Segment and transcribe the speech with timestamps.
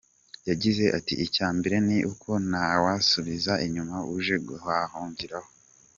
[0.49, 5.49] Yagize ati "Icya mbere ni uko ntawasubiza inyuma uje aguhungiraho.